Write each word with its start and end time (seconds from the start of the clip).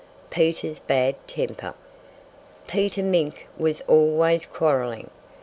PETER'S 0.31 0.79
BAD 0.79 1.13
TEMPER 1.27 1.75
Peter 2.65 3.03
Mink 3.03 3.45
was 3.59 3.81
always 3.81 4.47
quarreling. 4.47 5.11